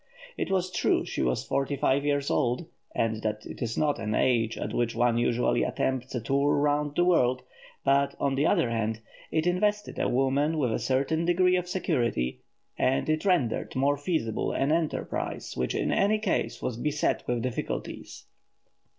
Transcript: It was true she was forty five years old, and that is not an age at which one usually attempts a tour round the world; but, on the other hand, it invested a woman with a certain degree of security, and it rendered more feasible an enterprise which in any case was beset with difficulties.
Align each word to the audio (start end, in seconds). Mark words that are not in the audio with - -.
It 0.35 0.49
was 0.49 0.71
true 0.71 1.05
she 1.05 1.21
was 1.21 1.43
forty 1.45 1.75
five 1.75 2.03
years 2.03 2.31
old, 2.31 2.65
and 2.95 3.21
that 3.21 3.41
is 3.45 3.77
not 3.77 3.99
an 3.99 4.15
age 4.15 4.57
at 4.57 4.73
which 4.73 4.95
one 4.95 5.19
usually 5.19 5.61
attempts 5.61 6.15
a 6.15 6.19
tour 6.19 6.55
round 6.57 6.95
the 6.95 7.05
world; 7.05 7.43
but, 7.85 8.15
on 8.19 8.33
the 8.33 8.47
other 8.47 8.71
hand, 8.71 9.01
it 9.29 9.45
invested 9.45 9.99
a 9.99 10.09
woman 10.09 10.57
with 10.57 10.73
a 10.73 10.79
certain 10.79 11.23
degree 11.23 11.55
of 11.55 11.69
security, 11.69 12.41
and 12.79 13.09
it 13.09 13.25
rendered 13.25 13.75
more 13.75 13.95
feasible 13.95 14.53
an 14.53 14.71
enterprise 14.71 15.55
which 15.55 15.75
in 15.75 15.91
any 15.91 16.17
case 16.17 16.63
was 16.63 16.77
beset 16.77 17.21
with 17.27 17.43
difficulties. 17.43 18.25